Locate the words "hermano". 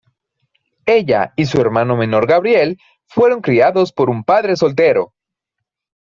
1.61-1.95